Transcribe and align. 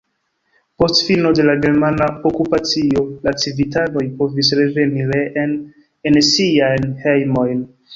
Post 0.83 1.01
fino 1.09 1.31
de 1.39 1.45
la 1.49 1.55
germana 1.65 2.07
okupacio 2.31 3.05
la 3.29 3.37
civitanoj 3.45 4.07
povis 4.25 4.53
reveni 4.65 5.09
reen 5.15 5.59
en 6.13 6.23
siajn 6.35 6.95
hejmojn. 7.09 7.67